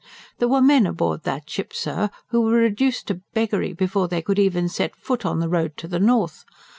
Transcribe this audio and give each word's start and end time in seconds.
There 0.39 0.47
were 0.47 0.63
men 0.63 0.87
aboard 0.87 1.25
that 1.25 1.47
ship, 1.47 1.73
sir, 1.75 2.09
who 2.29 2.41
were 2.41 2.53
reduced 2.53 3.05
to 3.09 3.21
beggary 3.35 3.71
before 3.71 4.07
they 4.07 4.23
could 4.23 4.39
even 4.39 4.67
set 4.67 4.95
foot 4.95 5.27
on 5.27 5.39
the 5.39 5.47
road 5.47 5.77
to 5.77 5.87
the 5.87 5.99
north. 5.99 6.43